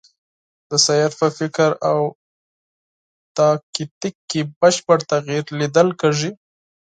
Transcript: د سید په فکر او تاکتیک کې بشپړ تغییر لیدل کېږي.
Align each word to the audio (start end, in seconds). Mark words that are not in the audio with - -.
د 0.69 0.71
سید 0.85 1.11
په 1.19 1.27
فکر 1.37 1.69
او 1.91 1.99
تاکتیک 3.37 4.15
کې 4.29 4.41
بشپړ 4.59 4.99
تغییر 5.13 5.45
لیدل 5.59 5.87
کېږي. 6.01 6.31